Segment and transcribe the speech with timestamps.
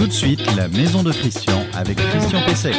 [0.00, 2.72] Tout de suite, la maison de Christian avec Christian Pesset.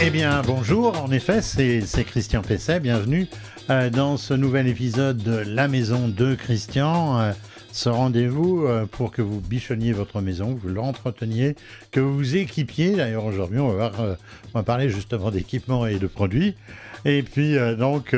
[0.00, 3.26] Eh bien, bonjour, en effet, c'est Christian Pesset, bienvenue
[3.70, 7.18] euh, dans ce nouvel épisode de La maison de Christian.
[7.18, 7.32] euh,
[7.72, 11.56] ce rendez-vous euh, pour que vous bichonniez votre maison, que vous l'entreteniez,
[11.90, 12.94] que vous vous équipiez.
[12.94, 16.54] D'ailleurs, aujourd'hui, on va, parler justement d'équipement et de produits.
[17.04, 18.16] Et puis, donc,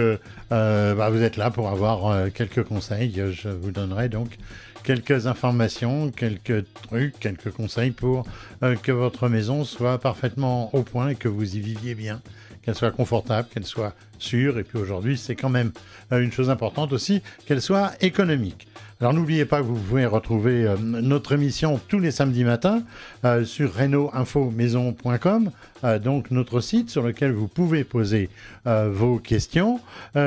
[0.50, 3.22] bah, vous êtes là pour avoir quelques conseils.
[3.32, 4.38] Je vous donnerai donc
[4.82, 8.24] quelques informations, quelques trucs, quelques conseils pour
[8.62, 12.20] euh, que votre maison soit parfaitement au point et que vous y viviez bien,
[12.62, 14.58] qu'elle soit confortable, qu'elle soit sûre.
[14.58, 15.72] Et puis aujourd'hui, c'est quand même
[16.12, 18.68] euh, une chose importante aussi, qu'elle soit économique.
[19.00, 22.82] Alors n'oubliez pas que vous pouvez retrouver euh, notre émission tous les samedis matins
[23.24, 25.52] euh, sur reno-info-maison.com,
[25.84, 28.28] euh, donc notre site sur lequel vous pouvez poser
[28.66, 29.80] vos questions.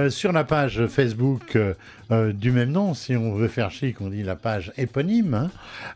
[0.10, 1.56] Sur la page Facebook
[2.10, 5.50] du même nom, si on veut faire chic, on dit la page éponyme.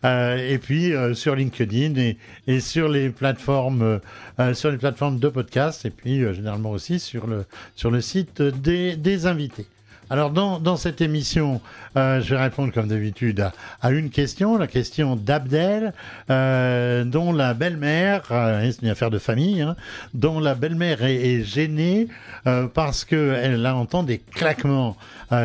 [0.03, 0.37] hein.
[0.37, 2.13] Et puis sur LinkedIn
[2.45, 3.99] et, sur les plateformes,
[4.37, 9.65] de podcast et puis généralement aussi sur le sur le site des invités.
[10.11, 11.61] Alors dans, cette émission,
[11.97, 13.49] euh, je vais répondre comme d'habitude
[13.81, 15.93] à, une question, la question d'Abdel,
[16.29, 19.75] euh, dont la belle-mère, euh, c'est une affaire de famille, hein,
[20.13, 22.07] dont la belle-mère est, gênée
[22.45, 24.95] euh, parce qu'elle entend des claquements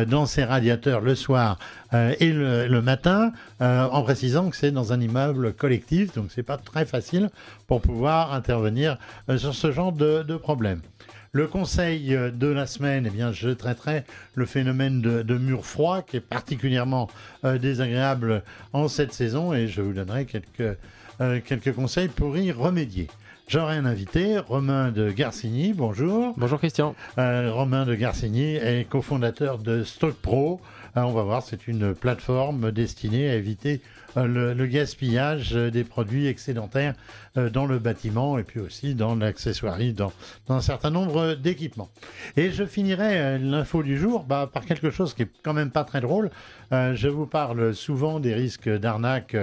[0.07, 1.57] dans ses radiateurs le soir
[1.91, 6.85] et le, matin, en précisant que c'est dans un immeuble collectif, donc c'est pas très
[6.85, 7.31] facile
[7.65, 8.97] pour pouvoir intervenir
[9.37, 10.81] sur ce genre de, de problème.
[11.33, 14.03] Le conseil euh, de la semaine, eh bien, je traiterai
[14.35, 17.09] le phénomène de, de mur froid qui est particulièrement
[17.45, 18.43] euh, désagréable
[18.73, 20.77] en cette saison et je vous donnerai quelques,
[21.21, 23.07] euh, quelques conseils pour y remédier.
[23.47, 26.33] J'aurai un invité, Romain de Garcigny, bonjour.
[26.37, 26.95] Bonjour Christian.
[27.17, 30.61] Euh, Romain de Garcigny est cofondateur de Stock Pro.
[30.97, 33.81] Euh, on va voir, c'est une plateforme destinée à éviter
[34.17, 36.95] euh, le, gaspillage des produits excédentaires
[37.37, 40.11] euh, dans le bâtiment et puis aussi dans l'accessoirie, dans,
[40.49, 41.89] un certain nombre d'équipements.
[42.37, 45.71] Et je finirai euh, l'info du jour bah, par quelque chose qui est quand même
[45.71, 46.29] pas très drôle.
[46.71, 49.35] Je vous parle souvent des risques d'arnaque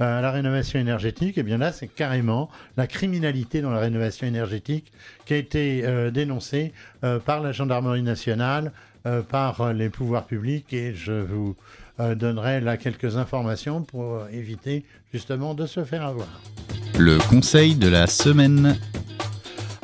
[0.00, 1.38] à la rénovation énergétique.
[1.38, 4.90] Et bien là, c'est carrément la criminalité dans la rénovation énergétique
[5.24, 6.72] qui a été dénoncée
[7.24, 8.72] par la gendarmerie nationale,
[9.04, 10.72] euh, par euh, les pouvoirs publics.
[10.72, 11.56] Et je vous
[11.98, 16.28] euh, donnerai là quelques informations pour éviter justement de se faire avoir.
[16.98, 18.76] Le conseil de la semaine.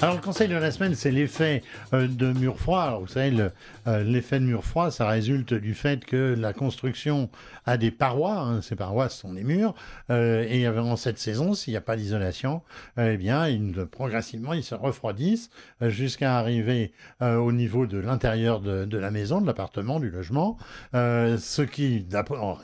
[0.01, 2.83] Alors le conseil de la semaine, c'est l'effet de mur froid.
[2.83, 3.51] Alors, vous savez, le,
[3.88, 7.31] euh, l'effet de mur froid, ça résulte du fait que la construction
[7.65, 8.38] a des parois.
[8.38, 9.75] hein, ces parois sont des murs.
[10.10, 12.62] euh, et en cette saison, s'il n'y a pas d'isolation,
[12.99, 13.47] eh bien,
[13.91, 15.50] progressivement, ils se refroidissent
[15.82, 20.56] euh, jusqu'à arriver euh, au niveau de l'intérieur de, la maison, de l'appartement, du logement.
[20.93, 22.06] ce qui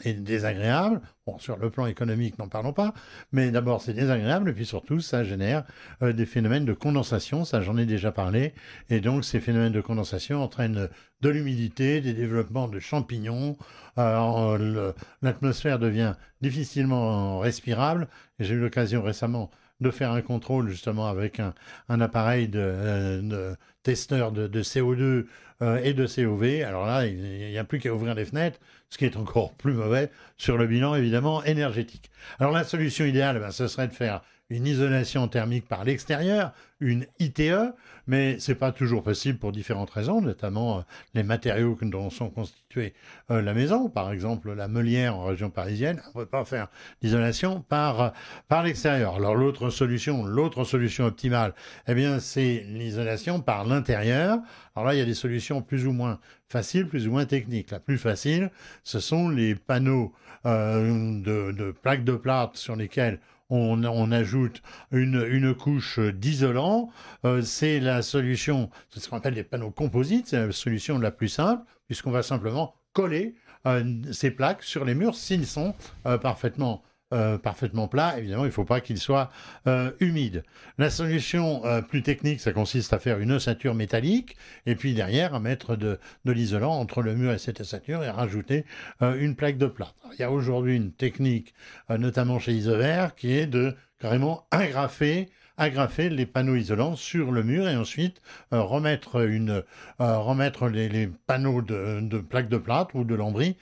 [0.04, 1.00] est désagréable.
[1.26, 2.92] Bon, sur le plan économique, n'en parlons pas.
[3.32, 4.50] Mais d'abord, c'est désagréable.
[4.50, 5.64] Et puis surtout, ça génère
[6.02, 8.52] des phénomènes de condensation, ça j'en ai déjà parlé,
[8.91, 10.88] et donc ces phénomènes de condensation entraînent
[11.24, 13.56] de l'humidité, des développements de champignons,
[13.96, 14.92] euh,
[15.22, 18.08] l'atmosphère devient difficilement respirable,
[18.38, 23.56] j'ai eu l'occasion récemment de faire un contrôle justement avec un, appareil de, euh, de
[23.82, 25.24] testeur de, de CO2
[25.62, 26.62] euh, et de COV.
[26.62, 28.60] Alors là, il n'y a plus qu'à ouvrir les fenêtres,
[28.91, 32.10] ce qui est encore plus mauvais sur le bilan évidemment énergétique.
[32.38, 34.20] Alors la solution idéale, ben, ce serait de faire
[34.50, 37.72] une isolation thermique par l'extérieur, une ITE,
[38.06, 40.82] mais c'est pas toujours possible pour différentes raisons, notamment euh,
[41.15, 42.93] les matériaux dont sont constitués
[43.31, 43.88] euh, la maison.
[43.88, 46.69] Par exemple, la meulière en région parisienne, on ne peut pas faire
[47.00, 48.09] d'isolation par, euh,
[48.49, 49.15] par l'extérieur.
[49.15, 51.54] Alors l'autre solution, l'autre solution optimale,
[51.88, 54.38] eh bien, c'est l'isolation par l'intérieur.
[54.77, 57.71] Alors là, il y a des solutions plus ou moins faciles, plus ou moins techniques.
[57.71, 58.50] La plus facile,
[58.83, 60.12] ce sont les panneaux
[60.44, 63.19] de, de plaques de plâtre sur lesquels
[63.50, 66.91] on, ajoute une, couche d'isolant.
[67.25, 71.10] Euh, c'est la solution, c'est ce qu'on appelle des panneaux composites, c'est la solution la
[71.10, 73.34] plus simple, puisqu'on va simplement coller
[73.66, 75.74] euh, ces plaques sur les murs s'ils sont
[76.07, 78.18] euh, parfaitement euh, parfaitement plats.
[78.18, 79.30] Évidemment, il ne faut pas qu'ils soient
[79.66, 80.42] euh, humides.
[80.78, 85.34] La solution euh, plus technique, ça consiste à faire une ossature métallique et puis derrière
[85.34, 88.65] à mettre de, l'isolant entre le mur et cette ossature et rajouter
[89.03, 89.95] une plaque de plâtre.
[90.15, 91.54] Il y a aujourd'hui une technique,
[91.91, 97.68] notamment chez Isover, qui est de carrément agrafer agrafer les panneaux isolants sur le mur
[97.68, 98.21] et ensuite
[98.51, 99.62] remettre, une,
[100.01, 103.56] remettre les, panneaux de, de plaques de plâtre ou de lambris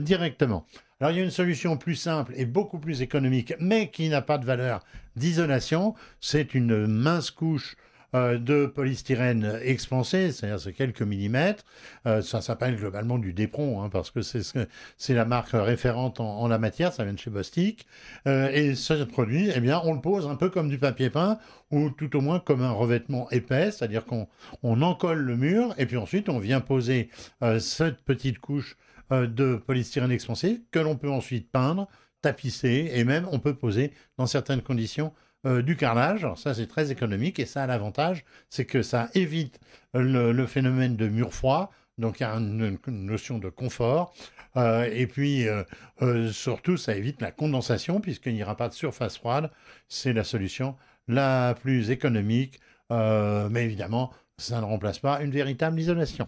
[0.00, 0.64] directement.
[0.98, 4.22] Alors il y a une solution plus simple et beaucoup plus économique, mais qui n'a
[4.22, 4.82] pas de valeur
[5.14, 5.94] d'isolation.
[6.20, 7.76] C'est une mince couche
[8.14, 11.64] euh, de polystyrène expansé, c'est-à-dire c'est quelques millimètres.
[12.06, 16.58] Euh, ça s'appelle globalement du Dépron, hein, parce que c'est la marque référente en, la
[16.58, 17.86] matière, ça vient de chez Bostik.
[18.26, 21.38] Euh, et ce produit, eh bien, on le pose un peu comme du papier peint,
[21.70, 24.28] ou tout au moins comme un revêtement épais, c'est-à-dire qu'on
[24.62, 27.10] on encolle le mur, et puis ensuite on vient poser
[27.58, 28.78] cette petite couche
[29.10, 31.88] de polystyrène expansé que l'on peut ensuite peindre,
[32.22, 35.12] tapisser, et même on peut poser dans certaines conditions
[35.46, 36.24] euh, du carrelage.
[36.24, 39.60] Alors ça, c'est très économique et ça a l'avantage, c'est que ça évite
[39.94, 41.70] le, phénomène de mur froid.
[41.98, 44.12] Donc il y a une, notion de confort.
[44.56, 49.18] Euh, et puis euh, surtout, ça évite la condensation puisqu'il n'y aura pas de surface
[49.18, 49.50] froide.
[49.88, 50.74] C'est la solution
[51.06, 52.58] la plus économique.
[52.90, 56.26] mais évidemment, ça ne remplace pas une véritable isolation.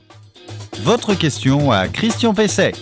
[0.83, 2.73] Votre question à Christian Pesset.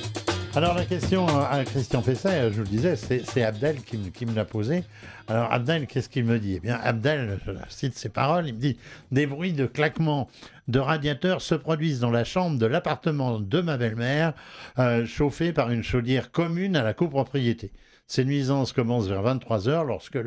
[0.55, 4.45] Alors la question à Christian Pesset, je vous le disais, c'est Abdel qui, me l'a
[4.45, 4.85] posée.
[5.29, 6.55] Alors Abdel, qu'est-ce qu'il me dit?
[6.57, 8.79] Eh bien Abdel, je cite ses paroles, il me dit
[9.13, 10.29] «Des bruits de claquements
[10.69, 14.35] de radiateurs se produisent dans la chambre de l'appartement de ma belle-mère,
[14.79, 17.73] euh, chauffée par une chaudière commune à la copropriété.
[18.09, 20.19] Ces nuisances commencent vers 23 heures lorsque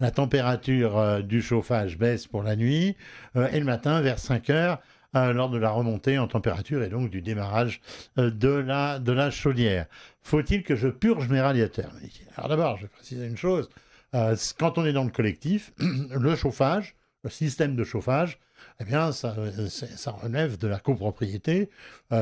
[0.00, 2.96] la température euh, du chauffage baisse pour la nuit
[3.36, 6.88] euh, et le matin vers 5 heures euh, lors de la remontée en température et
[6.88, 7.80] donc du démarrage
[8.18, 9.86] euh, de, la, chaudière.
[10.22, 11.92] Faut-il que je purge mes radiateurs
[12.36, 13.68] Alors d'abord, je vais préciser une chose.
[14.14, 18.38] Euh, quand on est dans le collectif, le chauffage, le système de chauffage,
[18.78, 19.34] eh bien, ça,
[19.68, 21.70] ça relève de la copropriété,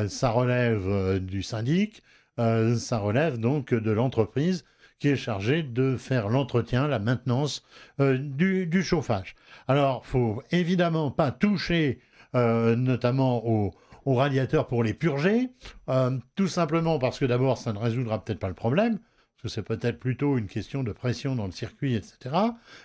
[0.09, 2.03] ça relève du syndic,
[2.37, 4.65] ça relève donc de l'entreprise
[4.99, 7.65] qui est chargée de faire l'entretien, la maintenance
[7.99, 9.35] du, du, chauffage.
[9.67, 12.01] Alors, faut évidemment pas toucher
[12.35, 13.73] euh, notamment aux,
[14.07, 15.51] radiateurs pour les purger,
[15.91, 19.49] euh, tout simplement parce que d'abord, ça ne résoudra peut-être pas le problème, parce que
[19.49, 22.35] c'est peut-être plutôt une question de pression dans le circuit, etc.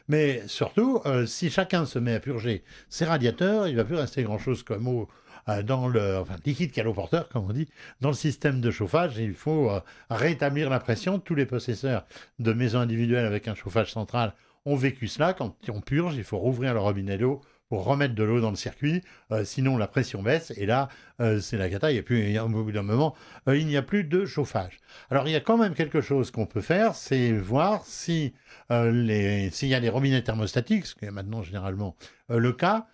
[0.09, 4.23] Mais surtout, euh, si chacun se met à purger ses radiateurs, il va plus rester
[4.23, 5.07] grand-chose comme eau
[5.65, 7.67] dans le enfin, liquide caloporteur, comme on dit,
[7.99, 9.17] dans le système de chauffage.
[9.17, 9.69] Il faut
[10.09, 11.19] rétablir la pression.
[11.19, 12.05] Tous les possesseurs
[12.39, 14.35] de maisons individuelles avec un chauffage central
[14.65, 15.33] ont vécu cela.
[15.33, 17.41] Quand on purge, il faut rouvrir le robinet d'eau
[17.81, 20.89] remettre de l'eau dans le circuit, euh, sinon la pression baisse et là
[21.19, 23.15] euh, c'est la cata, et puis au bout d'un moment
[23.47, 24.79] euh, il n'y a plus de chauffage.
[25.09, 28.33] Alors il y a quand même quelque chose qu'on peut faire, c'est voir si
[28.69, 31.95] s'il y a des robinets thermostatiques, ce qui est maintenant généralement
[32.29, 32.87] le cas,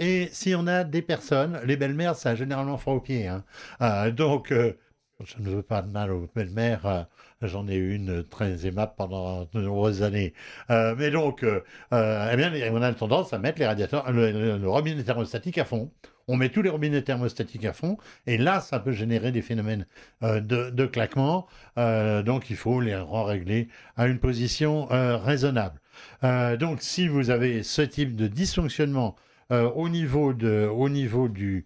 [0.00, 3.44] et si on a des personnes, les belles-mères ça a généralement froid aux pieds, hein.
[4.10, 7.06] donc je ne veux pas de mal aux belles-mères.
[7.42, 10.32] Euh, j'en ai une très aimable pendant de nombreuses années.
[10.70, 11.60] Euh, mais donc, euh,
[11.90, 15.90] eh bien, on a tendance à mettre les radiateurs, le, robinet thermostatique à fond.
[16.28, 19.86] On met tous les robinets thermostatiques à fond, et là, ça peut générer des phénomènes
[20.22, 21.48] de, claquement.
[21.76, 25.80] donc, il faut les régler à une position raisonnable.
[26.22, 29.16] donc, si vous avez ce type de dysfonctionnement
[29.50, 31.64] au niveau, de, au niveau du,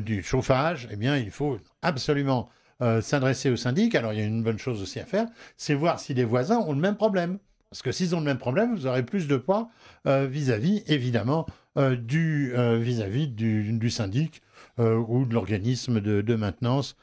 [0.00, 2.48] du chauffage, eh bien, il faut absolument
[2.82, 3.94] euh, s'adresser au syndic.
[3.94, 5.26] Alors il y a une bonne chose aussi à faire,
[5.56, 7.38] c'est voir si les voisins ont le même problème.
[7.70, 9.68] Parce que s'ils ont le même problème, vous aurez plus de poids
[10.06, 11.44] euh, vis-à-vis, évidemment,
[11.76, 14.42] euh, du vis-à-vis du, syndic
[14.78, 16.96] ou de l'organisme de, maintenance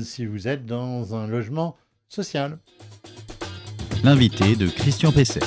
[0.00, 1.76] si vous êtes dans un logement
[2.08, 2.58] social.
[4.04, 5.40] L'invité de Christian Pesset.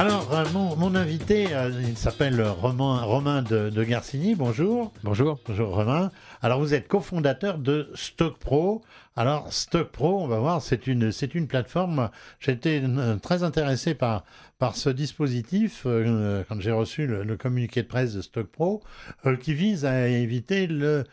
[0.00, 1.48] Alors, mon, invité,
[1.86, 4.34] il s'appelle Romain, Romain de, de, Garcigny.
[4.34, 4.94] Bonjour.
[5.04, 5.38] Bonjour.
[5.46, 6.10] Bonjour Romain.
[6.40, 8.80] Alors vous êtes cofondateur de Stock Pro.
[9.20, 12.08] Alors Stock Pro, on va voir, c'est une c'est une plateforme.
[12.38, 14.24] J'ai été euh, très intéressé par
[14.72, 18.82] ce dispositif euh, quand j'ai reçu le, communiqué de presse de Stock Pro
[19.26, 21.04] euh, qui vise à éviter le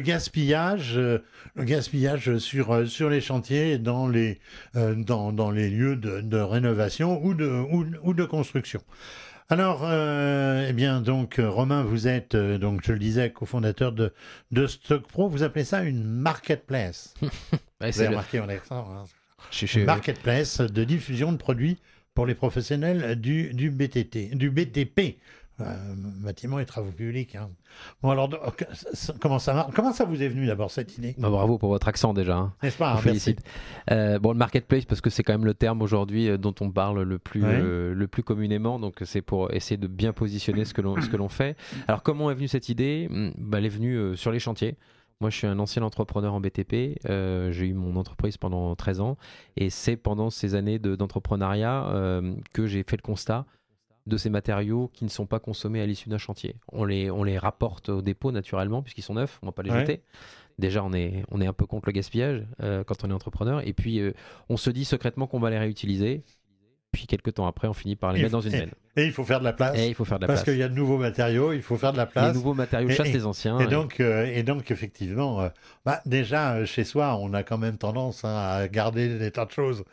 [0.00, 0.98] gaspillage
[2.38, 4.40] sur les chantiers dans les
[4.74, 8.80] dans, les lieux de, rénovation ou de construction.
[9.50, 13.92] Alors, euh, eh bien, donc, euh, Romain, vous êtes, euh, donc, je le disais, cofondateur
[13.92, 14.12] de,
[14.50, 15.26] de Stock Pro.
[15.26, 17.14] Vous appelez ça une marketplace.
[17.80, 18.38] ouais, vous avez remarqué.
[18.70, 19.04] Hein.
[19.86, 21.78] marketplace de diffusion de produits
[22.14, 25.16] pour les professionnels du, du BTT, du BTP.
[25.60, 27.34] Euh, bâtiment et travaux publics.
[27.34, 27.50] Hein.
[28.00, 28.30] Bon, alors,
[29.20, 31.16] comment ça, comment ça vous est venu d'abord cette idée?
[31.18, 32.36] Bah, Bravo pour votre accent déjà.
[32.36, 32.52] Hein.
[32.62, 33.40] N'est-ce pas hein, félicite.
[33.90, 36.70] Euh, bon, le marketplace, parce que c'est quand même le terme aujourd'hui euh, dont on
[36.70, 38.78] parle le plus, le plus communément.
[38.78, 41.56] Donc, c'est pour essayer de bien positionner ce que l'on fait.
[41.88, 43.08] Alors, comment est venue cette idée?
[43.10, 44.76] Hmm, bah, Elle est venue sur les chantiers.
[45.20, 47.00] Moi, je suis un ancien entrepreneur en BTP.
[47.04, 49.16] j'ai eu mon entreprise pendant 13 ans.
[49.56, 52.22] Et c'est pendant ces années d'entrepreneuriat
[52.52, 53.44] que j'ai fait le constat
[54.08, 56.56] de ces matériaux qui ne sont pas consommés à l'issue d'un chantier.
[56.72, 59.62] On les, on les rapporte au dépôt naturellement puisqu'ils sont neufs, on ne va pas
[59.62, 60.02] les jeter.
[60.58, 63.66] Déjà, on est, on est un peu contre le gaspillage euh, quand on est entrepreneur.
[63.66, 64.12] Et puis, euh,
[64.48, 66.24] on se dit secrètement qu'on va les réutiliser.
[66.90, 68.72] puis quelques temps après, on finit par les mettre dans une benne.
[68.98, 69.78] Et il faut faire de la place.
[69.78, 70.54] Et il faut faire de la parce place.
[70.54, 72.28] qu'il y a de nouveaux matériaux, il faut faire de la place.
[72.28, 73.58] Les nouveaux matériaux chassent les anciens.
[73.60, 75.48] Et, donc, euh, et donc, effectivement, euh,
[75.86, 79.44] bah, déjà, euh, chez soi, on a quand même tendance hein, à garder des tas
[79.46, 79.84] de choses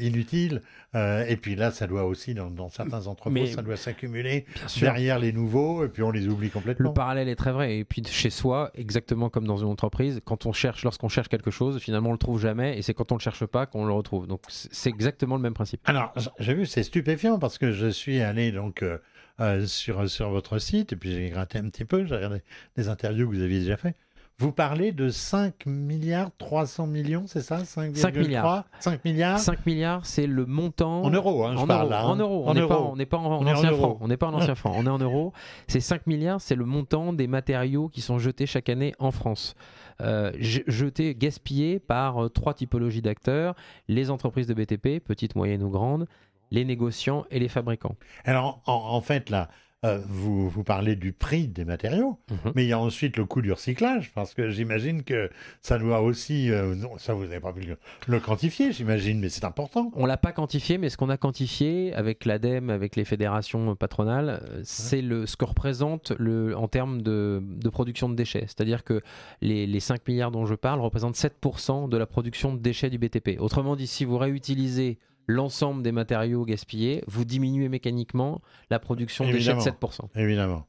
[0.00, 0.62] inutiles.
[0.94, 4.46] Et puis là, ça doit aussi, dans, dans certains entrepôts, Mais- ça doit s'accumuler
[4.80, 6.90] derrière les nouveaux, et puis on les oublie complètement.
[6.90, 7.76] Le parallèle est très vrai.
[7.76, 11.50] Et puis chez soi, exactement comme dans une entreprise, quand on cherche, lorsqu'on cherche quelque
[11.50, 13.92] chose, finalement on le trouve jamais, et c'est quand on le cherche pas qu'on le
[13.92, 14.26] retrouve.
[14.26, 15.80] Donc c'est exactement le même principe.
[15.84, 18.98] Alors, j'ai vu, c'est stupéfiant parce que je suis allé donc euh,
[19.40, 22.42] euh, sur, sur votre site et puis j'ai gratté un petit peu, j'ai regardé
[22.76, 23.94] les interviews que vous aviez déjà fait.
[24.40, 27.64] Vous parlez de 5 milliards 300 millions, c'est ça?
[27.64, 28.64] 5, 5 milliards.
[28.78, 29.40] 5 milliards?
[29.40, 31.02] 5 milliards, c'est le montant.
[31.02, 32.04] En euros, hein, je en parle euros, là, hein.
[32.04, 32.44] en euros.
[32.46, 32.54] En On
[32.94, 33.98] n'est pas, en, On ancien franc.
[34.00, 34.74] On n'est pas en ancien franc.
[34.76, 35.32] On est en euros.
[35.66, 39.56] C'est 5 milliards, c'est le montant des matériaux qui sont jetés chaque année en France.
[40.00, 43.56] Euh, jetés, gaspillés par euh, trois typologies d'acteurs
[43.88, 46.06] les entreprises de BTP, petites, moyennes ou grandes,
[46.50, 47.96] les négociants et les fabricants.
[48.24, 49.48] Alors, en, en fait, là,
[49.84, 52.52] euh, vous, vous parlez du prix des matériaux, Mhm.
[52.56, 55.30] mais il y a ensuite le coût du recyclage, parce que j'imagine que
[55.62, 56.50] ça doit aussi...
[56.50, 57.78] euh, non, ça, vous n'avez pas pu le,
[58.08, 59.92] le quantifier, j'imagine, mais c'est important.
[59.94, 64.40] On l'a pas quantifié, mais ce qu'on a quantifié avec l'ADEME, avec les fédérations patronales,
[64.50, 68.46] euh, c'est le ce que représente le, en termes de, de production de déchets.
[68.48, 69.00] C'est-à-dire que
[69.42, 72.98] les, les 5 milliards dont je parle représentent 7% de la production de déchets du
[72.98, 73.38] BTP.
[73.38, 79.52] Autrement dit, si vous réutilisez l'ensemble des matériaux gaspillés, vous diminuez mécaniquement la production déchets
[79.54, 79.78] de Évidemment.
[79.80, 80.00] 7%.
[80.16, 80.66] Évidemment.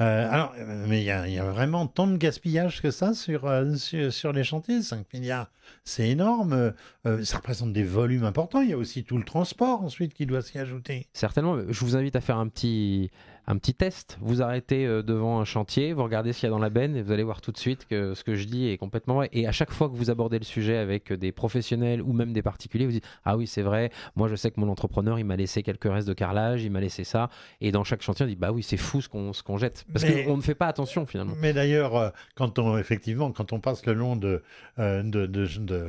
[0.00, 0.54] Euh, alors,
[0.88, 3.74] mais il y, a- il y a vraiment tant de gaspillage que ça sur, euh,
[3.74, 5.50] sur, sur les chantiers, 5 milliards,
[5.84, 6.72] c'est énorme.
[7.06, 8.62] Euh, ça représente des volumes importants.
[8.62, 11.06] Il y a aussi tout le transport ensuite qui doit s'y ajouter.
[11.12, 13.10] Certainement, je vous invite à faire un petit,
[13.50, 14.16] un petit test.
[14.20, 16.96] Vous arrêtez euh, devant un chantier, vous regardez ce qu'il y a dans la benne
[16.96, 19.28] et vous allez voir tout de suite que ce que je dis est complètement vrai.
[19.32, 22.42] Et à chaque fois que vous abordez le sujet avec des professionnels ou même des
[22.42, 25.36] particuliers, vous dites Ah oui, c'est vrai, moi je sais que mon entrepreneur il m'a
[25.36, 27.28] laissé quelques restes de carrelage, il m'a laissé ça.
[27.60, 29.84] Et dans chaque chantier, on dit Bah oui, c'est fou ce qu'on jette.
[29.92, 31.34] Parce qu'on ne fait pas attention finalement.
[31.40, 34.42] Mais d'ailleurs, euh, quand on effectivement, quand on passe le long de,
[34.78, 35.88] euh, de, de, de,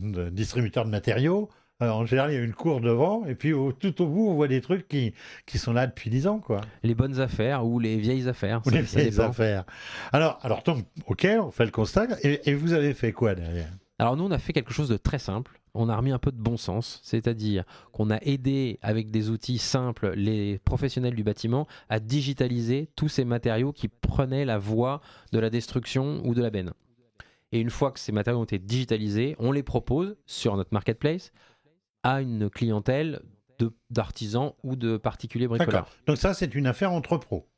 [0.00, 1.50] de distributeurs de matériaux,
[1.82, 4.28] euh, en général, il y a une cour devant, et puis au- tout au bout,
[4.28, 5.12] on voit des trucs qui,
[5.44, 6.60] qui sont là depuis 10 ans, quoi.
[6.82, 8.60] Les bonnes affaires ou les vieilles affaires.
[8.66, 9.24] Ou ça- les vieilles dépend.
[9.28, 9.64] affaires.
[10.12, 12.06] Alors, alors donc, ok, on fait le constat.
[12.22, 13.68] Et, et vous avez fait quoi derrière?
[13.98, 15.58] Alors nous, on a fait quelque chose de très simple.
[15.78, 19.58] On a remis un peu de bon sens, c'est-à-dire qu'on a aidé avec des outils
[19.58, 25.02] simples les professionnels du bâtiment à digitaliser tous ces matériaux qui prenaient la voie
[25.32, 26.72] de la destruction ou de la benne.
[27.52, 31.30] Et une fois que ces matériaux ont été digitalisés, on les propose sur notre marketplace
[32.06, 33.20] à une clientèle
[33.90, 35.88] d'artisans ou de particuliers bricoleurs.
[36.06, 37.48] Donc ça, c'est une affaire entre pros.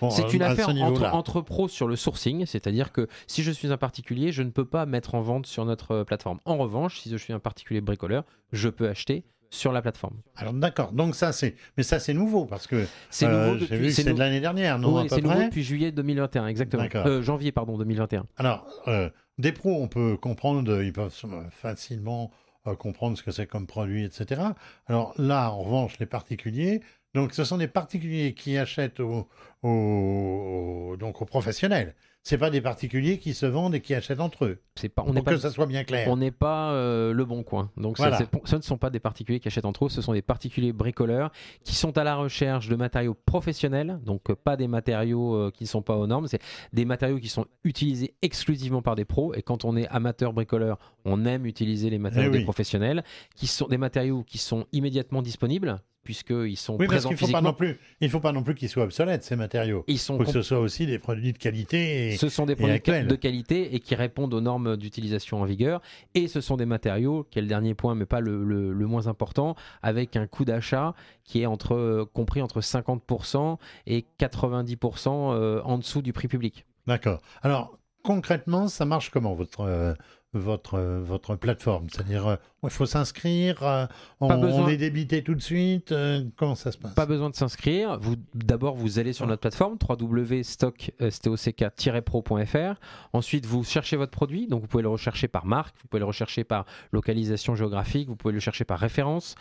[0.00, 3.42] Bon, C'est une à affaire ce entre, entre pros sur le sourcing, c'est-à-dire que si
[3.42, 6.38] je suis un particulier, je ne peux pas mettre en vente sur notre euh, plateforme.
[6.44, 10.16] En revanche, si je suis un particulier bricoleur, je peux acheter sur la plateforme.
[10.36, 10.92] Alors d'accord.
[10.92, 14.04] Donc ça, c'est, mais ça, c'est nouveau parce que C'est euh, nouveau j'ai depuis c'est
[14.04, 16.84] nou- de l'année dernière, non Oui, c'est nouveau depuis juillet 2021, exactement.
[16.94, 18.26] Euh, janvier, pardon, 2021.
[18.36, 22.30] Alors, euh, des pros, on peut comprendre, ils peuvent euh, facilement
[22.76, 24.42] comprendre ce que c'est comme produit, etc.
[24.86, 26.80] Alors là, en revanche, les particuliers,
[27.14, 29.28] donc ce sont des particuliers qui achètent donc
[29.62, 31.94] aux professionnels.
[32.28, 34.58] C'est pas des particuliers qui se vendent et qui achètent entre eux.
[34.74, 36.06] C'est pas, on Pour que pas, ça soit bien clair.
[36.10, 37.70] on n'est pas euh, le bon coin.
[37.78, 38.18] Donc Voilà.
[38.44, 41.32] ce ne sont pas des particuliers qui achètent entre eux, ce sont des particuliers bricoleurs
[41.64, 45.64] qui sont à la recherche de matériaux professionnels, donc euh, pas des matériaux euh, qui
[45.64, 46.42] ne sont pas aux normes, c'est
[46.74, 49.32] des matériaux qui sont utilisés exclusivement par des pros.
[49.32, 53.04] Et quand on est amateur bricoleur, on aime utiliser les matériaux Eh des professionnels,
[53.36, 57.28] qui sont des matériaux qui sont immédiatement disponibles puisqu'ils sont Oui, parce présents qu'il faut
[57.30, 59.84] pas non plus, il faut pas non plus qu'ils soient obsolètes ces matériaux.
[59.88, 62.14] Ils sont Il faut que ce soit aussi des produits de qualité.
[62.14, 62.16] Et...
[62.16, 63.06] Ce sont des produits actuels.
[63.08, 65.82] de qualité et qui répondent aux normes d'utilisation en vigueur.
[66.14, 68.86] Et ce sont des matériaux, qui est le dernier point, mais pas le, le- le
[68.86, 75.08] moins important, avec un coût d'achat qui est entre, euh, compris entre 50% et 90%
[75.34, 76.64] euh, en dessous du prix public.
[76.86, 77.20] D'accord.
[77.42, 79.92] Alors concrètement, ça marche comment votre euh,
[80.34, 83.86] votre euh, votre plateforme C'est-à-dire, euh, il faut s'inscrire, euh,
[84.20, 85.90] on, on est débité tout de suite.
[85.92, 86.92] euh, comment ça se passe?
[86.94, 87.98] Pas besoin de s'inscrire.
[87.98, 92.74] Vous, d'abord, vous allez sur notre plateforme www.stock-pro.fr.
[93.12, 94.46] Ensuite, vous cherchez votre produit.
[94.46, 98.16] Donc, vous pouvez le rechercher par marque, vous pouvez le rechercher par localisation géographique, vous
[98.16, 99.34] pouvez le chercher par référence.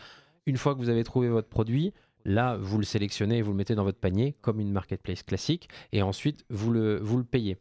[0.45, 3.57] Une fois que vous avez trouvé votre produit, là, vous le sélectionnez et vous le
[3.57, 5.69] mettez dans votre panier comme une marketplace classique.
[5.91, 7.57] Et ensuite, vous le, vous le payez.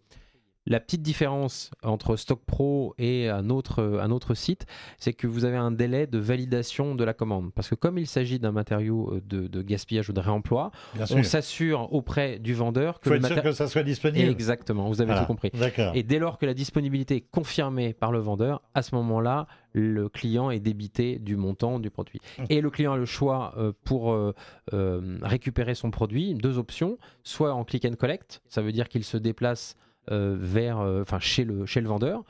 [0.67, 4.67] La petite différence entre Stock Pro et un autre, un autre site,
[4.99, 7.53] c'est que vous avez un délai de validation de la commande.
[7.55, 11.07] Parce que comme il s'agit d'un matériau euh, de, de gaspillage ou de réemploi, Bien
[11.11, 14.29] on s'assure auprès du vendeur que faut le être sûr que ça soit disponible.
[14.29, 15.51] Exactement, vous avez tout compris.
[15.95, 20.09] Et dès lors que la disponibilité est confirmée par le vendeur, à ce moment-là, le
[20.09, 22.21] client est débité du montant du produit.
[22.49, 24.35] Et le client a le choix euh, pour euh,
[24.73, 29.05] euh, récupérer son produit, deux options, soit en click and collect, ça veut dire qu'il
[29.05, 29.77] se déplace
[30.11, 32.23] vers, euh, enfin chez le chez le vendeur.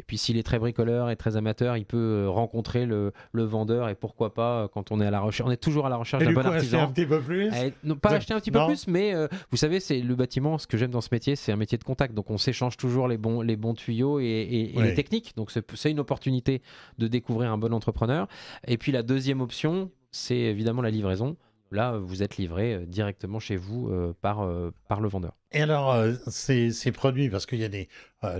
[0.00, 3.42] Et puis s'il est très bricoleur et très amateur, il peut euh, rencontrer le, le
[3.42, 5.88] vendeur et pourquoi pas euh, quand on est à la recherche, on est toujours à
[5.88, 6.92] la recherche d'un du bon coup, acheter un artisan.
[6.92, 7.50] petit peu plus.
[7.52, 10.56] Eh, non, pas acheter un petit peu plus, mais euh, vous savez, c'est le bâtiment.
[10.56, 12.14] Ce que j'aime dans ce métier, c'est un métier de contact.
[12.14, 14.84] Donc, on s'échange toujours les bons, les bons tuyaux et, et- et Oui.
[14.84, 15.34] les techniques.
[15.36, 16.62] Donc, c'est c'est une opportunité
[16.98, 18.28] de découvrir un bon entrepreneur.
[18.68, 21.36] Et puis, la deuxième option, c'est évidemment la livraison.
[21.70, 25.32] Là, vous êtes livré euh, directement chez vous euh, par, euh, par le vendeur.
[25.52, 25.96] Et alors,
[26.26, 27.88] ces, produits, parce qu'il y a des,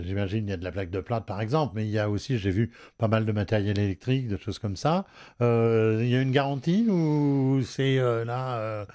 [0.03, 2.11] j'imagine, il y a de la plaque de plate par exemple, mais il y a
[2.11, 5.07] aussi, j'ai vu pas mal de matériel électrique, de choses comme ça.
[5.41, 8.87] Il y a une garantie ou c'est là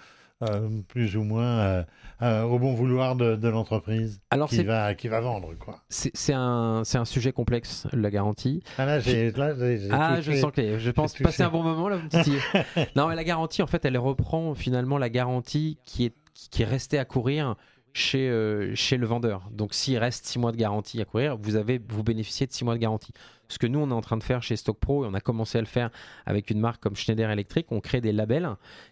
[0.41, 1.83] euh, plus ou moins euh,
[2.21, 5.79] euh, au bon vouloir de, de l'entreprise Alors, qui c'est va, qui va vendre quoi.
[5.89, 8.63] c'est- un, un sujet complexe, la garantie.
[8.77, 9.31] Ah là, j'ai,
[9.91, 10.21] Ah, touché.
[10.33, 11.97] je sens que je pense passer un bon moment là,
[12.95, 16.15] non, mais la garantie, en fait, elle reprend finalement la garantie qui est,
[16.51, 17.55] qui est restée à courir
[17.93, 19.50] chez, euh, chez le vendeur.
[19.51, 22.65] Donc, s'il reste 6 mois de garantie à courir, vous, avez, vous bénéficiez de 6
[22.65, 23.13] mois de garantie.
[23.47, 25.21] Ce que nous, on est en train de faire chez Stock Pro, et on a
[25.21, 25.91] commencé à le faire
[26.25, 28.50] avec une marque comme Schneider Electric, on crée des labels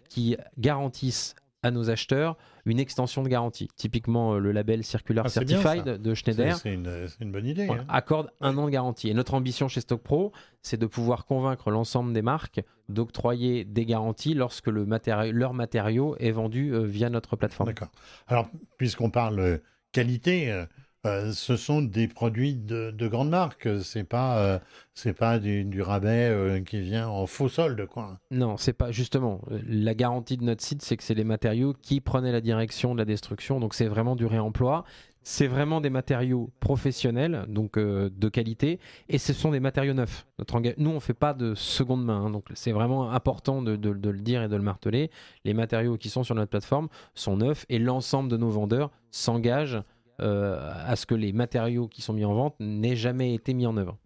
[0.08, 3.68] qui garantissent à nos acheteurs une extension de garantie.
[3.76, 7.46] Typiquement, euh, le label Circular Ah, bien, Certified de Schneider c'est une, c'est une bonne
[7.46, 7.66] idée.
[7.70, 7.84] on hein.
[7.88, 9.08] accorde un an de garantie.
[9.08, 13.86] Et notre ambition chez Stock Pro, c'est de pouvoir convaincre l'ensemble des marques d'octroyer des
[13.86, 17.68] garanties lorsque le matéri- leur matériau est vendu euh, via notre plateforme.
[17.70, 17.88] D'accord.
[18.28, 19.58] Alors, puisqu'on parle euh,
[19.92, 20.64] qualité, euh,
[21.04, 23.68] euh, ce sont des produits de, de grandes marques.
[23.82, 24.58] C'est pas, euh,
[24.94, 28.18] c'est pas du, rabais euh, qui vient en faux solde, quoi.
[28.30, 32.00] Non, c'est pas justement la garantie de notre site, c'est que c'est les matériaux qui
[32.00, 33.58] prenaient la direction de la destruction.
[33.60, 34.84] Donc c'est vraiment du réemploi.
[35.24, 40.26] C'est vraiment des matériaux professionnels, donc de qualité, et ce sont des matériaux neufs.
[40.40, 43.90] Notre Nous, on fait pas de seconde main, hein, donc c'est vraiment important de, de-
[44.10, 45.12] le dire et de le marteler.
[45.44, 49.80] Les matériaux qui sont sur notre plateforme sont neufs, et l'ensemble de nos vendeurs s'engagent
[50.22, 53.76] à ce que les matériaux qui sont mis en vente n'aient jamais été mis en
[53.76, 53.98] œuvre.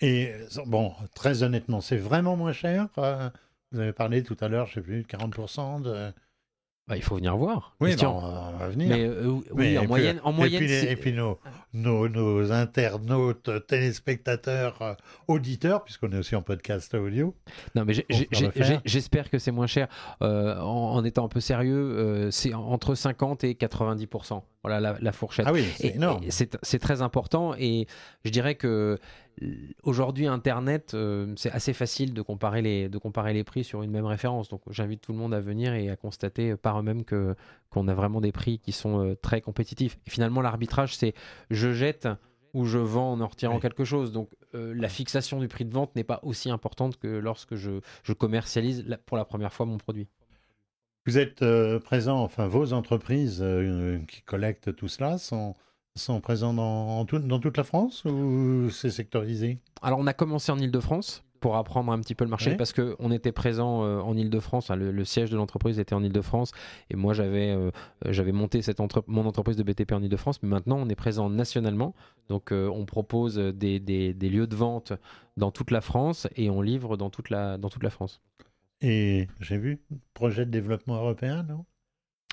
[0.00, 2.88] Et euh, bon, très honnêtement, c'est vraiment moins cher.
[2.98, 3.30] euh,
[3.72, 6.12] vous avez parlé tout à l'heure, je sais plus, de 40% de.
[6.86, 7.74] Bah, il faut venir voir.
[7.80, 8.88] Oui, on va venir.
[8.88, 11.38] mais euh, oui, Mais, en puis, moyenne, en et moyenne, puis, et puis nos,
[11.72, 14.94] nos, nos internautes, téléspectateurs, euh,
[15.26, 17.34] auditeurs, puisqu'on est aussi en podcast audio.
[17.74, 17.94] Non, mais
[18.84, 19.88] j'espère que c'est moins cher.
[20.20, 24.96] Euh, en, en étant un peu sérieux, euh, c'est entre 50 et 90% Voilà la,
[25.00, 25.46] la fourchette.
[25.48, 26.22] Ah oui, c'est énorme.
[26.28, 27.86] C'est c'est très important et
[28.26, 28.96] je dirais que euh,
[29.82, 33.90] aujourd'hui Internet, euh, c'est assez facile de comparer, les, de comparer les prix sur une
[33.90, 34.48] même référence.
[34.48, 37.34] Donc j'invite tout le monde à venir et à constater par eux-mêmes que
[37.70, 39.98] qu'on a vraiment des prix qui sont euh, très compétitifs.
[40.06, 41.14] Et finalement l'arbitrage, c'est
[41.50, 42.08] je jette
[42.52, 43.60] ou je vends en en retirant Oui.
[43.60, 44.12] quelque chose.
[44.12, 47.80] Donc euh, la fixation du prix de vente n'est pas aussi importante que lorsque je,
[48.04, 50.06] je commercialise la- pour la première fois mon produit.
[51.06, 55.54] Vous êtes euh, présent, enfin vos entreprises euh, qui collectent tout cela sont,
[55.96, 59.58] sont présents dans, en tout- dans toute la France ou c'est sectorisé?
[59.82, 62.56] Alors, on a commencé en Ile-de-France pour apprendre un petit peu le marché Ouais.
[62.56, 64.70] parce qu'on était présent euh, en Ile-de-France.
[64.70, 66.50] hein, le, le siège de l'entreprise était en Ile-de-France
[66.90, 67.70] et moi, j'avais euh,
[68.06, 70.42] euh, j'avais monté cette entre- mon entreprise de BTP en Ile-de-France.
[70.42, 71.94] Mais maintenant, on est présent nationalement.
[72.28, 74.94] Donc, euh, on propose des, des- des lieux de vente
[75.36, 78.20] dans toute la France et on livre dans toute la, dans toute la France.
[78.80, 79.80] Et j'ai vu,
[80.12, 81.64] projet de développement européen, non?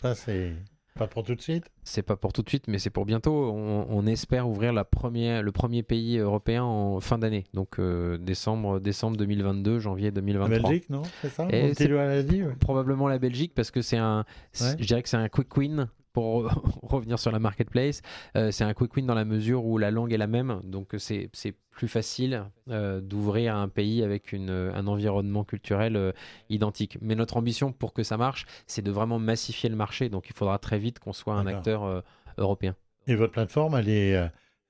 [0.02, 0.54] Ça, c'est
[0.94, 3.52] pas pour tout de suite C'est pas pour tout de suite, mais c'est pour bientôt.
[3.52, 7.46] On, on espère ouvrir la première, le premier pays européen en fin d'année.
[7.54, 10.70] Donc, euh, décembre, décembre 2022, janvier La 2023.
[10.70, 11.02] Belgique, non?
[11.22, 11.48] C'est ça?
[11.50, 14.26] Et l'a probablement la Belgique parce que c'est un,
[14.60, 14.76] Ouais.
[14.80, 16.50] je dirais que c'est un quick win pour
[16.82, 18.02] revenir sur la marketplace.
[18.36, 20.96] Euh, c'est un quick win dans la mesure où la langue est la même, donc
[20.98, 26.12] c'est c'est plus facile euh, d'ouvrir un pays avec une, un environnement culturel euh,
[26.50, 26.98] identique.
[27.02, 30.10] Mais notre ambition pour que ça marche, c'est de vraiment massifier le marché.
[30.10, 32.02] Donc il faudra très vite qu'on soit un acteur euh,
[32.38, 32.76] européen.
[33.08, 34.12] Et votre plateforme, elle est,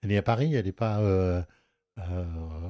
[0.02, 1.02] elle est à Paris, elle n'est pas
[2.12, 2.24] euh,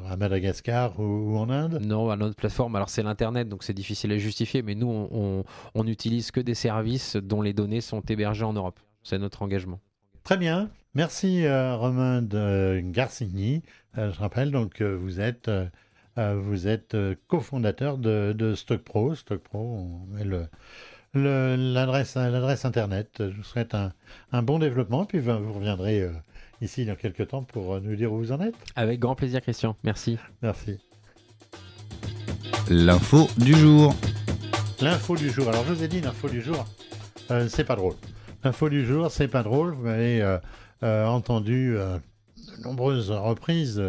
[0.09, 1.79] à Madagascar ou, ou en Inde?
[1.81, 5.83] Non, à notre plateforme, alors c'est l'Internet, donc c'est difficile à justifier, mais nous, on,
[5.83, 8.79] n'utilise que des services dont les données sont hébergées en Europe.
[9.03, 9.79] C'est notre engagement.
[10.23, 10.69] Très bien.
[10.93, 13.63] Merci euh, Romain de Garcigny.
[13.97, 15.49] Euh, je rappelle donc vous êtes,
[16.17, 16.95] vous êtes
[17.27, 19.15] cofondateur de, de Stock Pro.
[19.15, 20.47] Stock Pro, on met le-
[21.13, 23.09] l'adresse l'adresse internet.
[23.19, 23.91] Je vous souhaite un,
[24.31, 26.07] un bon développement, puis vous reviendrez
[26.61, 28.55] ici dans quelques temps pour nous dire où vous en êtes.
[28.75, 29.75] Avec grand plaisir, Christian.
[29.83, 30.17] Merci.
[30.41, 30.79] Merci.
[32.69, 33.93] L'info du jour.
[34.79, 35.49] L'info du jour.
[35.49, 36.65] Alors, je vous ai dit, l'info du jour,
[37.29, 37.95] euh, c'est pas drôle.
[38.43, 39.73] L'info du jour, c'est pas drôle.
[39.73, 40.37] Vous m'avez euh,
[40.83, 41.75] euh, entendu
[42.59, 43.81] nombreuses reprises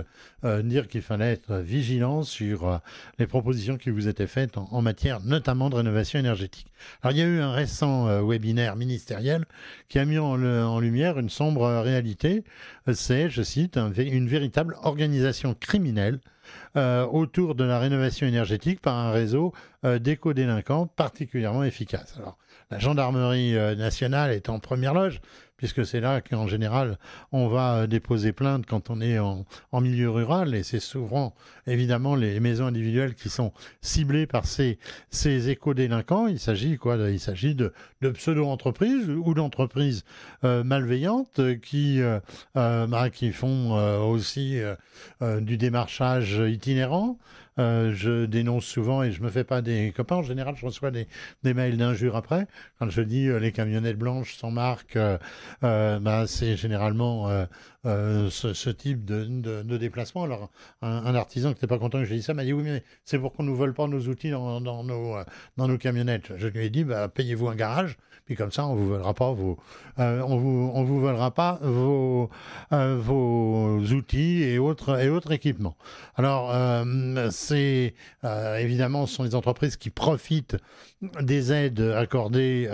[0.45, 2.81] dire qu'il fallait être vigilant sur
[3.19, 6.67] les propositions qui vous étaient faites en, matière notamment de rénovation énergétique.
[7.03, 9.45] Alors, il y a eu un récent webinaire ministériel
[9.89, 12.45] qui a mis en, lumière une sombre réalité.
[12.93, 16.19] C'est, je cite, une véritable organisation criminelle
[16.77, 19.53] euh, autour de la rénovation énergétique par un réseau
[19.85, 22.15] euh, d'éco-délinquants particulièrement efficace.
[22.17, 22.39] Alors,
[22.73, 25.21] la gendarmerie euh, nationale est en première loge,
[25.59, 26.99] puisque c'est là qu'en général
[27.31, 31.35] on va euh, déposer plainte quand on est en, milieu rural, et c'est souvent
[31.67, 34.79] évidemment les maisons individuelles qui sont ciblées par ces,
[35.11, 36.29] ces éco-délinquants.
[36.29, 40.05] Il s'agit quoi Il s'agit de, pseudo-entreprises ou d'entreprises
[40.45, 42.01] euh, malveillantes qui,
[42.55, 43.73] bah, qui font
[44.09, 44.61] aussi
[45.21, 47.19] du démarchage itinérant.
[47.59, 50.17] Euh, je dénonce souvent et je me fais pas des copains.
[50.17, 51.07] En général, je reçois des,
[51.45, 52.47] mails d'injures après.
[52.79, 55.19] Quand je dis euh, les camionnettes blanches sans marque, euh,
[55.61, 57.29] bah, c'est généralement
[57.85, 60.25] ce, ce, type de, de, de, déplacement.
[60.25, 60.51] Alors,
[60.83, 63.19] un, artisan qui n'était pas content que j'ai dit ça m'a dit oui, mais c'est
[63.19, 65.17] pour qu'on ne nous vole pas nos outils dans, nos,
[65.57, 66.33] dans nos camionnettes.
[66.37, 69.33] Je lui ai dit bah, payez-vous un garage puis comme ça, on vous volera pas
[69.33, 69.59] vos,
[69.99, 72.31] euh, on vous, on vous volera pas vos,
[72.73, 75.77] euh, vos outils et autres et autres équipements.
[76.15, 80.57] Alors, euh, c'est évidemment, ce sont les entreprises qui profitent
[81.21, 82.69] des aides accordées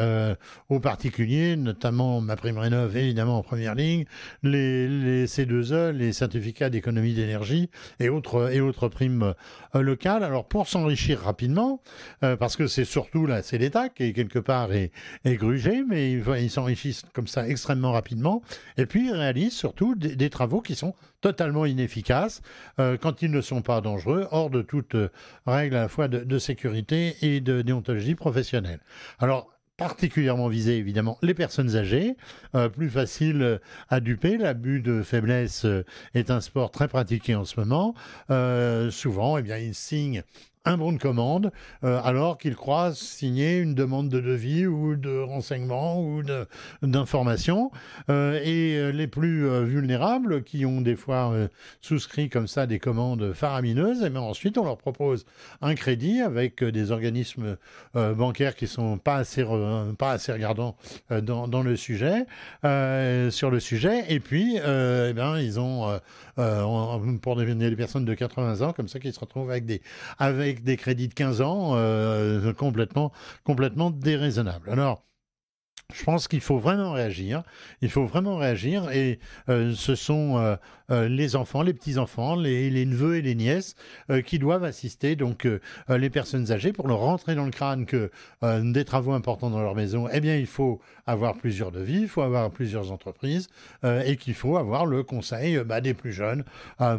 [0.69, 4.05] aux particuliers, notamment ma prime rénov, évidemment en première ligne,
[4.43, 9.35] les, les C2E, les certificats d'économie d'énergie et autres et autres primes
[9.75, 10.25] locales.
[10.25, 11.81] Alors, pour s'enrichir rapidement,
[12.21, 14.93] parce que c'est surtout là, c'est l'État qui quelque part est,
[15.25, 18.43] est grugé, mais ils s'enrichissent comme ça extrêmement rapidement.
[18.77, 22.43] Et puis, ils réalisent surtout des, travaux qui sont totalement inefficaces
[22.79, 25.09] euh, quand ils ne sont pas dangereux, hors de toute euh,
[25.47, 28.81] règle à la fois de, sécurité et de déontologie professionnelle.
[29.19, 32.17] Alors, particulièrement visé évidemment les personnes âgées,
[32.55, 34.37] euh, plus facile à duper.
[34.37, 35.67] L'abus de faiblesse
[36.15, 37.95] est un sport très pratiqué en ce moment.
[38.91, 40.23] souvent, eh bien, ils signent
[40.69, 41.51] un bon de commande,
[41.83, 46.23] euh, alors qu'il croit signer une demande de devis ou de renseignement ou
[46.83, 47.71] d'information.
[48.11, 51.33] Euh, et euh, les plus vulnérables, qui ont des fois
[51.81, 55.25] souscrit comme ça des commandes faramineuses, et eh bien ensuite on leur propose
[55.63, 57.57] un crédit avec des organismes
[57.95, 59.45] bancaires qui sont pas assez,
[59.99, 60.77] pas assez regardants
[61.11, 62.27] dans, dans, le sujet,
[63.31, 64.05] sur le sujet.
[64.09, 65.99] Et puis, eh bien, ils ont,
[67.23, 69.81] pour des, personnes de 80 ans, comme ça, qui se retrouvent avec des,
[70.19, 73.13] avec des crédits de 15 ans euh, complètement,
[73.45, 74.71] complètement déraisonnables.
[74.71, 75.05] Alors,
[75.95, 77.43] je pense qu'il faut vraiment réagir.
[77.81, 78.91] Il faut vraiment réagir.
[78.91, 79.19] Et
[79.49, 80.57] euh, ce sont euh,
[80.91, 83.75] les enfants, les petits-enfants, les, neveux et les nièces
[84.25, 85.47] qui doivent assister donc
[85.89, 88.11] les personnes âgées pour leur rentrer dans le crâne que
[88.43, 92.23] des travaux importants dans leur maison, eh bien, il faut avoir plusieurs devis, il faut
[92.23, 93.49] avoir plusieurs entreprises
[93.85, 96.45] et qu'il faut avoir le conseil bah, des plus jeunes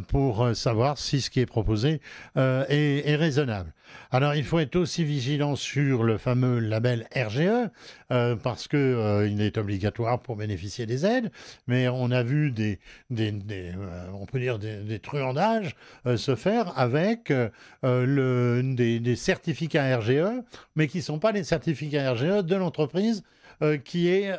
[0.07, 2.01] pour savoir si ce qui est proposé
[2.35, 3.73] est, raisonnable.
[4.11, 7.69] Alors, il faut être aussi vigilant sur le fameux label RGE
[8.43, 11.31] parce que euh, il est obligatoire pour bénéficier des aides,
[11.67, 12.79] mais on a vu des,
[13.11, 13.78] euh,
[14.13, 17.33] on peut dire des, truandages euh, se faire avec
[17.83, 20.41] le, des, certificats RGE,
[20.75, 23.23] mais qui ne sont pas les certificats RGE de l'entreprise
[23.83, 24.31] qui est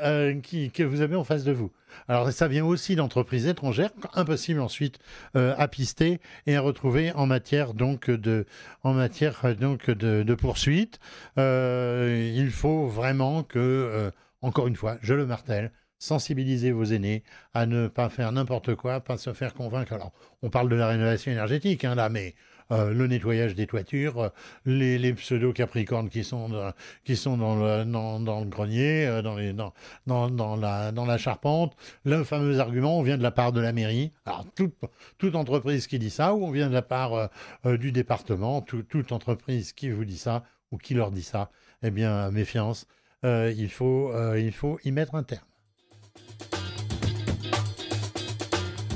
[0.73, 1.71] que vous avez en face de vous.
[2.09, 4.99] Alors ça vient aussi d'entreprises étrangères, impossible ensuite
[5.35, 8.47] à pister et à retrouver en matière donc de
[8.83, 11.01] en matière donc de, de poursuite.
[11.37, 14.11] il faut vraiment que
[14.43, 15.71] encore une fois, je le martèle,
[16.01, 17.23] sensibiliser vos aînés
[17.55, 19.93] à ne pas faire n'importe quoi, pas se faire convaincre.
[19.93, 22.35] Alors, on parle de la rénovation énergétique, hein, là, mais
[22.73, 24.29] euh, le nettoyage des toitures, euh,
[24.65, 26.73] les, pseudo-capricornes qui sont, dans,
[27.05, 29.73] qui sont dans, le, dans, le grenier, euh, dans, les, dans,
[30.07, 31.77] dans, la, dans la charpente.
[32.05, 34.13] Le fameux argument, on vient de la part de la mairie.
[34.25, 34.75] Alors, toute,
[35.19, 37.31] toute entreprise qui dit ça, ou on vient de la part
[37.65, 41.51] du département, toute entreprise qui vous dit ça, ou qui leur dit ça,
[41.83, 42.87] eh bien, méfiance.
[43.25, 45.50] Il, faut, il faut y mettre un terme.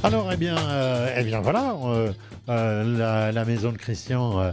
[0.04, 1.74] Alors, eh bien, euh, eh bien voilà,
[2.46, 4.52] la, maison de Christian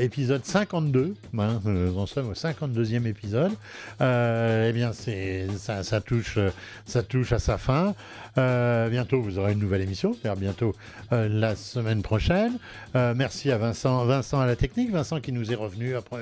[0.00, 1.14] épisode 52.
[1.38, 3.52] Hein, nous en sommes au 52e épisode.
[4.00, 6.38] eh bien, ça, touche,
[6.84, 7.94] ça touche à sa fin.
[8.36, 10.74] bientôt, vous aurez une nouvelle émission, c'est-à-dire bientôt
[11.10, 12.58] la semaine prochaine.
[12.94, 16.20] merci à Vincent, Vincent à la technique, Vincent qui nous est revenu après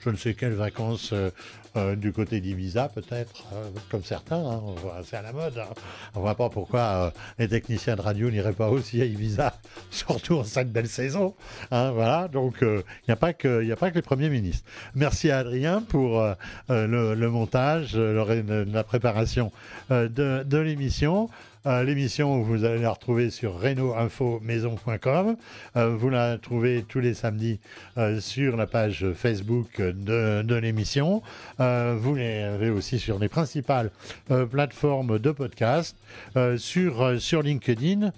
[0.00, 1.12] je ne sais quelles vacances
[1.76, 4.36] euh, du côté d'Ibiza, peut-être, euh, comme certains.
[4.36, 4.62] Hein,
[5.04, 5.58] c'est à la mode.
[5.58, 5.74] Hein.
[6.14, 9.52] On ne voit pas pourquoi euh, les techniciens de radio n'iraient pas aussi à Ibiza,
[9.90, 11.34] surtout en cette belle saison.
[11.72, 12.64] Hein, voilà, donc
[13.06, 14.64] il n'y a, pas que, les premiers ministres.
[14.94, 16.24] Merci à Adrien pour
[16.68, 19.52] le, montage, la préparation
[19.90, 21.28] de l'émission.
[21.66, 25.36] Euh, l'émission, vous allez la retrouver sur reno-info-maison.com.
[25.76, 27.58] Euh, vous la trouvez tous les samedis
[27.96, 31.22] euh, sur la page Facebook de, l'émission.
[31.58, 33.90] vous l'avez aussi sur les principales
[34.50, 35.96] plateformes de podcast,
[36.56, 38.12] sur LinkedIn.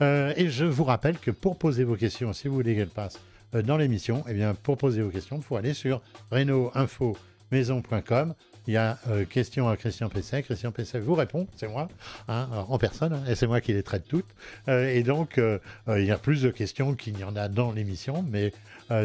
[0.00, 3.20] et je vous rappelle que pour poser vos questions, si vous voulez qu'elles passent
[3.52, 8.34] dans l'émission, eh bien, pour poser vos questions, il faut aller sur reno-info-maison.com
[8.66, 10.42] il y a euh, question à Christian Pesset.
[10.42, 11.88] Christian Pesset vous répond, c'est moi,
[12.28, 14.28] hein, en personne, hein, et c'est moi qui les traite toutes.
[14.68, 17.72] Euh, et donc, euh, il y a plus de questions qu'il n'y en a dans
[17.72, 18.52] l'émission, mais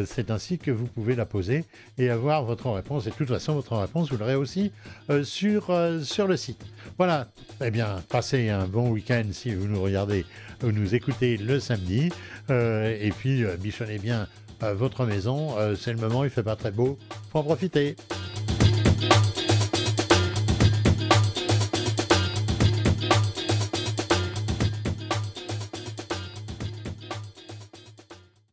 [0.04, 1.64] c'est ainsi que vous pouvez la poser
[1.96, 3.06] et avoir votre réponse.
[3.06, 4.70] Et de toute façon, votre réponse, vous l'aurez aussi
[5.22, 6.62] sur, sur le site.
[6.98, 7.28] Voilà,
[7.64, 10.26] eh bien, passez un bon week-end si vous nous regardez
[10.62, 12.10] ou nous écoutez le samedi.
[12.50, 14.28] et puis, bichonnez bien
[14.60, 15.54] votre maison.
[15.74, 16.98] c'est le moment, il fait pas très beau.
[17.32, 17.96] Faut en profiter.